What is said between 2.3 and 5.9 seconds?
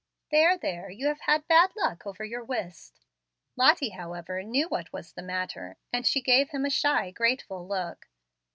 whist." Lottie, however, knew what was the matter,